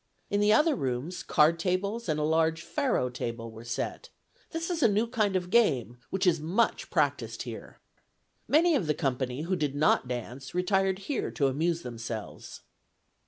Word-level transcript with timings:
In 0.31 0.39
the 0.39 0.51
other 0.51 0.73
rooms, 0.75 1.21
card 1.21 1.59
tables, 1.59 2.09
and 2.09 2.19
a 2.19 2.23
large 2.23 2.63
faro 2.63 3.07
table, 3.11 3.51
were 3.51 3.63
set: 3.63 4.09
this 4.49 4.71
is 4.71 4.81
a 4.81 4.87
new 4.87 5.05
kind 5.05 5.35
of 5.35 5.51
game, 5.51 5.99
which 6.09 6.25
is 6.25 6.39
much 6.39 6.89
practised 6.89 7.43
here. 7.43 7.77
Many 8.47 8.73
of 8.73 8.87
the 8.87 8.95
company 8.95 9.43
who 9.43 9.55
did 9.55 9.75
not 9.75 10.07
dance, 10.07 10.55
retired 10.55 10.97
here 11.05 11.29
to 11.29 11.45
amuse 11.45 11.83
themselves. 11.83 12.61